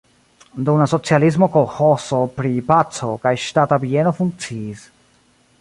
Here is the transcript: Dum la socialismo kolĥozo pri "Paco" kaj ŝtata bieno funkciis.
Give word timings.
Dum 0.69 0.79
la 0.83 0.87
socialismo 0.93 1.49
kolĥozo 1.57 2.21
pri 2.39 2.53
"Paco" 2.71 3.13
kaj 3.27 3.37
ŝtata 3.45 3.81
bieno 3.87 4.19
funkciis. 4.23 4.91